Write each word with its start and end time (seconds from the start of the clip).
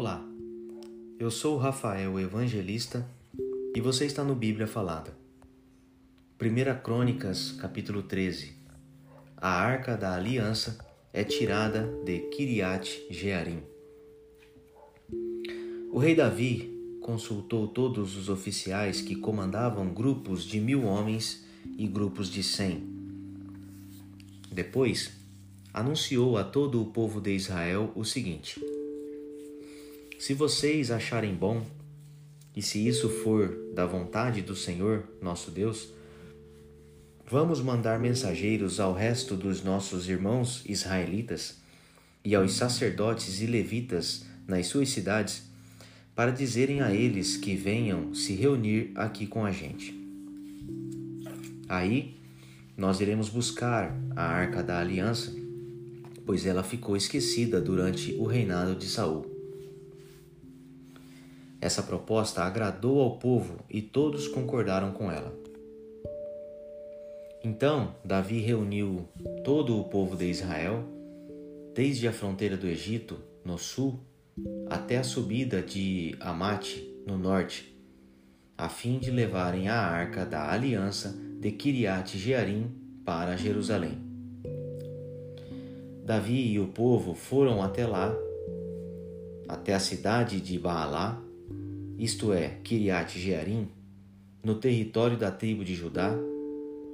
Olá, 0.00 0.24
eu 1.18 1.28
sou 1.28 1.56
o 1.56 1.58
Rafael 1.58 2.20
Evangelista 2.20 3.04
e 3.74 3.80
você 3.80 4.06
está 4.06 4.22
no 4.22 4.32
Bíblia 4.32 4.68
Falada. 4.68 5.12
1 6.40 6.82
Crônicas, 6.84 7.50
capítulo 7.50 8.04
13. 8.04 8.52
A 9.36 9.50
Arca 9.50 9.96
da 9.96 10.14
Aliança 10.14 10.78
é 11.12 11.24
tirada 11.24 11.92
de 12.04 12.20
Kiriat 12.28 13.08
Jearim. 13.10 13.60
O 15.90 15.98
rei 15.98 16.14
Davi 16.14 16.72
consultou 17.02 17.66
todos 17.66 18.16
os 18.16 18.28
oficiais 18.28 19.00
que 19.00 19.16
comandavam 19.16 19.92
grupos 19.92 20.44
de 20.44 20.60
mil 20.60 20.84
homens 20.84 21.44
e 21.76 21.88
grupos 21.88 22.30
de 22.30 22.44
cem. 22.44 22.88
Depois, 24.48 25.10
anunciou 25.74 26.38
a 26.38 26.44
todo 26.44 26.80
o 26.80 26.86
povo 26.86 27.20
de 27.20 27.34
Israel 27.34 27.90
o 27.96 28.04
seguinte: 28.04 28.60
Se 30.18 30.34
vocês 30.34 30.90
acharem 30.90 31.34
bom, 31.34 31.64
e 32.54 32.60
se 32.60 32.86
isso 32.86 33.08
for 33.08 33.56
da 33.72 33.86
vontade 33.86 34.42
do 34.42 34.56
Senhor, 34.56 35.04
nosso 35.22 35.50
Deus, 35.50 35.88
vamos 37.24 37.60
mandar 37.60 38.00
mensageiros 38.00 38.80
ao 38.80 38.92
resto 38.92 39.36
dos 39.36 39.62
nossos 39.62 40.08
irmãos 40.08 40.64
israelitas 40.66 41.58
e 42.24 42.34
aos 42.34 42.54
sacerdotes 42.54 43.40
e 43.40 43.46
levitas 43.46 44.24
nas 44.46 44.66
suas 44.66 44.88
cidades, 44.88 45.44
para 46.14 46.32
dizerem 46.32 46.80
a 46.80 46.92
eles 46.92 47.36
que 47.36 47.54
venham 47.54 48.12
se 48.12 48.34
reunir 48.34 48.90
aqui 48.96 49.26
com 49.26 49.44
a 49.44 49.52
gente. 49.52 49.94
Aí 51.68 52.16
nós 52.76 53.00
iremos 53.00 53.28
buscar 53.28 53.96
a 54.16 54.24
arca 54.24 54.62
da 54.62 54.80
aliança 54.80 55.32
pois 56.28 56.44
ela 56.44 56.62
ficou 56.62 56.94
esquecida 56.94 57.58
durante 57.58 58.14
o 58.18 58.26
reinado 58.26 58.74
de 58.74 58.84
Saul. 58.84 59.37
Essa 61.60 61.82
proposta 61.82 62.42
agradou 62.42 63.00
ao 63.00 63.18
povo 63.18 63.58
e 63.68 63.82
todos 63.82 64.28
concordaram 64.28 64.92
com 64.92 65.10
ela. 65.10 65.32
Então 67.42 67.94
Davi 68.04 68.40
reuniu 68.40 69.08
todo 69.44 69.78
o 69.78 69.84
povo 69.84 70.16
de 70.16 70.26
Israel, 70.26 70.84
desde 71.74 72.06
a 72.06 72.12
fronteira 72.12 72.56
do 72.56 72.66
Egito, 72.66 73.18
no 73.44 73.58
sul, 73.58 73.98
até 74.68 74.98
a 74.98 75.04
subida 75.04 75.60
de 75.60 76.14
Amate, 76.20 76.94
no 77.06 77.18
norte, 77.18 77.76
a 78.56 78.68
fim 78.68 78.98
de 78.98 79.10
levarem 79.10 79.68
a 79.68 79.80
arca 79.80 80.24
da 80.24 80.50
aliança 80.50 81.16
de 81.40 81.50
Kiriat 81.52 82.18
Jearim 82.18 82.72
para 83.04 83.36
Jerusalém. 83.36 83.98
Davi 86.04 86.52
e 86.52 86.58
o 86.58 86.68
povo 86.68 87.14
foram 87.14 87.62
até 87.62 87.86
lá, 87.86 88.14
até 89.46 89.74
a 89.74 89.80
cidade 89.80 90.40
de 90.40 90.58
Baalá, 90.58 91.22
isto 91.98 92.32
é, 92.32 92.60
Kiriat 92.62 93.18
Jearim, 93.18 93.68
no 94.44 94.54
território 94.54 95.16
da 95.16 95.32
tribo 95.32 95.64
de 95.64 95.74
Judá, 95.74 96.16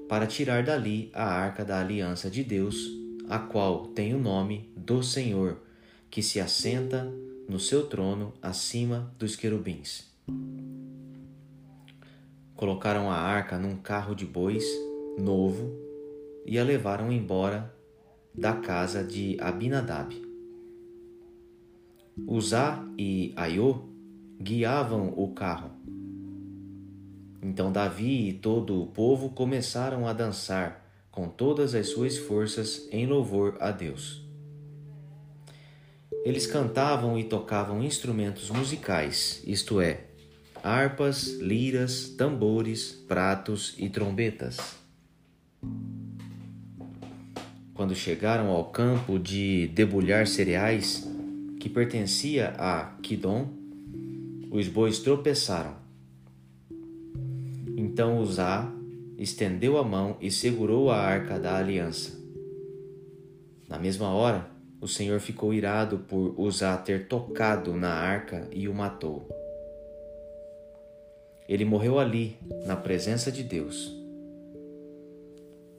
para 0.08 0.27
tirar 0.27 0.64
dali 0.64 1.11
a 1.12 1.24
arca 1.24 1.62
da 1.62 1.78
aliança 1.78 2.30
de 2.30 2.42
Deus, 2.42 2.91
a 3.28 3.38
qual 3.38 3.88
tem 3.88 4.14
o 4.14 4.19
nome 4.19 4.72
do 4.74 5.02
Senhor, 5.02 5.58
que 6.11 6.22
se 6.22 6.41
assenta 6.41 7.12
no 7.46 7.61
seu 7.61 7.86
trono 7.86 8.33
acima 8.41 9.14
dos 9.19 9.36
querubins. 9.36 10.11
Colocaram 12.56 13.11
a 13.11 13.16
arca 13.16 13.58
num 13.58 13.77
carro 13.77 14.14
de 14.14 14.24
bois 14.24 14.64
novo 15.18 15.70
e 16.46 16.58
a 16.58 16.64
levaram 16.64 17.12
embora 17.12 17.74
da 18.34 18.55
casa 18.55 19.05
de 19.05 19.36
Abinadab. 19.39 20.14
Uzá 22.27 22.83
e 22.96 23.34
Aiô 23.36 23.94
guiavam 24.40 25.12
o 25.16 25.28
carro. 25.28 25.70
Então 27.42 27.70
Davi 27.70 28.28
e 28.28 28.33
todo 28.33 28.83
o 28.83 28.86
povo 28.86 29.30
começaram 29.30 30.06
a 30.06 30.12
dançar 30.12 30.84
com 31.11 31.28
todas 31.28 31.74
as 31.74 31.89
suas 31.89 32.17
forças 32.18 32.89
em 32.90 33.06
louvor 33.06 33.56
a 33.61 33.70
Deus. 33.70 34.24
Eles 36.24 36.46
cantavam 36.46 37.18
e 37.18 37.24
tocavam 37.24 37.83
instrumentos 37.83 38.48
musicais, 38.48 39.42
isto 39.46 39.80
é, 39.80 40.05
harpas, 40.62 41.34
liras, 41.34 42.08
tambores, 42.08 42.92
pratos 43.06 43.74
e 43.77 43.90
trombetas. 43.90 44.77
Quando 47.74 47.94
chegaram 47.94 48.48
ao 48.48 48.64
campo 48.70 49.18
de 49.18 49.67
debulhar 49.74 50.27
cereais, 50.27 51.06
que 51.61 51.68
pertencia 51.68 52.55
a 52.56 52.96
Quidom, 53.02 53.64
os 54.55 54.69
bois 54.69 55.01
tropeçaram. 55.01 55.75
Então 57.77 58.20
Uzá 58.20 58.73
estendeu 59.19 59.77
a 59.77 59.83
mão 59.83 60.17
e 60.20 60.31
segurou 60.31 60.92
a 60.92 60.97
arca 60.97 61.41
da 61.41 61.57
aliança. 61.57 62.17
Na 63.69 63.81
mesma 63.81 64.15
hora, 64.15 64.48
o 64.81 64.87
Senhor 64.87 65.19
ficou 65.19 65.53
irado 65.53 65.98
por 65.98 66.39
Uzá 66.39 66.77
ter 66.77 67.09
tocado 67.09 67.75
na 67.75 67.92
arca 67.92 68.48
e 68.53 68.69
o 68.69 68.75
matou. 68.75 69.29
Ele 71.48 71.65
morreu 71.65 71.98
ali, 71.98 72.36
na 72.65 72.77
presença 72.77 73.33
de 73.33 73.42
Deus. 73.42 73.92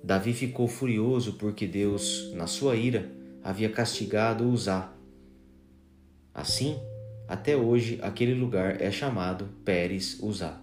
Davi 0.04 0.34
ficou 0.34 0.68
furioso 0.68 1.38
porque 1.38 1.66
Deus, 1.66 2.30
na 2.34 2.46
sua 2.46 2.76
ira, 2.76 3.10
havia 3.42 3.70
castigado 3.70 4.44
Uzá. 4.44 4.92
Assim, 6.34 6.78
até 7.28 7.56
hoje 7.56 8.00
aquele 8.02 8.34
lugar 8.34 8.82
é 8.82 8.92
chamado 8.92 9.50
Pérez 9.64 10.20
Uzá. 10.22 10.62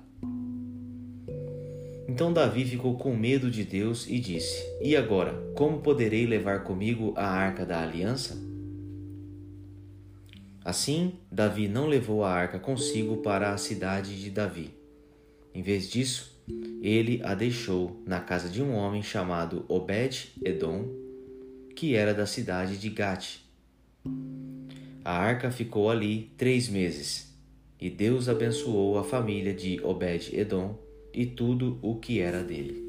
Então 2.08 2.32
Davi 2.32 2.64
ficou 2.64 2.96
com 2.96 3.16
medo 3.16 3.50
de 3.50 3.64
Deus 3.64 4.06
e 4.06 4.18
disse: 4.18 4.62
E 4.80 4.96
agora, 4.96 5.32
como 5.54 5.80
poderei 5.80 6.26
levar 6.26 6.62
comigo 6.62 7.14
a 7.16 7.26
arca 7.26 7.64
da 7.64 7.82
aliança? 7.82 8.36
Assim, 10.64 11.14
Davi 11.30 11.66
não 11.66 11.86
levou 11.86 12.22
a 12.22 12.30
arca 12.30 12.58
consigo 12.58 13.16
para 13.18 13.52
a 13.52 13.56
cidade 13.56 14.20
de 14.20 14.30
Davi. 14.30 14.70
Em 15.54 15.60
vez 15.60 15.90
disso, 15.90 16.40
ele 16.80 17.20
a 17.24 17.34
deixou 17.34 18.02
na 18.06 18.20
casa 18.20 18.48
de 18.48 18.62
um 18.62 18.74
homem 18.74 19.02
chamado 19.02 19.64
Obed-Edom, 19.68 20.88
que 21.74 21.94
era 21.94 22.14
da 22.14 22.26
cidade 22.26 22.76
de 22.78 22.90
Gate. 22.90 23.41
A 25.04 25.18
arca 25.18 25.50
ficou 25.50 25.90
ali 25.90 26.30
três 26.36 26.68
meses, 26.68 27.36
e 27.80 27.90
Deus 27.90 28.28
abençoou 28.28 28.98
a 28.98 29.02
família 29.02 29.52
de 29.52 29.80
Obed-Edom 29.82 30.78
e 31.12 31.26
tudo 31.26 31.78
o 31.82 31.96
que 31.96 32.20
era 32.20 32.42
dele. 32.42 32.81